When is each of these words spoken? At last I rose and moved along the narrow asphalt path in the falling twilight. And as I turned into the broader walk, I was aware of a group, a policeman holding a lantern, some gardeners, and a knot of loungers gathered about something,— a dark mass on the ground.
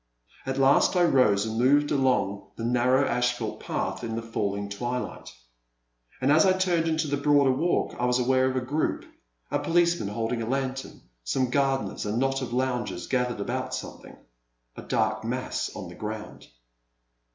At 0.47 0.57
last 0.57 0.95
I 0.95 1.03
rose 1.03 1.45
and 1.45 1.59
moved 1.59 1.91
along 1.91 2.47
the 2.55 2.63
narrow 2.65 3.07
asphalt 3.07 3.59
path 3.59 4.03
in 4.03 4.15
the 4.15 4.23
falling 4.23 4.67
twilight. 4.67 5.31
And 6.19 6.31
as 6.31 6.43
I 6.43 6.53
turned 6.53 6.87
into 6.87 7.05
the 7.07 7.17
broader 7.17 7.51
walk, 7.51 7.95
I 7.99 8.07
was 8.07 8.17
aware 8.17 8.49
of 8.49 8.55
a 8.55 8.61
group, 8.61 9.05
a 9.51 9.59
policeman 9.59 10.07
holding 10.07 10.41
a 10.41 10.49
lantern, 10.49 11.01
some 11.23 11.51
gardeners, 11.51 12.07
and 12.07 12.15
a 12.15 12.17
knot 12.17 12.41
of 12.41 12.51
loungers 12.51 13.05
gathered 13.05 13.39
about 13.41 13.75
something,— 13.75 14.17
a 14.75 14.81
dark 14.81 15.23
mass 15.23 15.69
on 15.75 15.87
the 15.87 15.93
ground. 15.93 16.47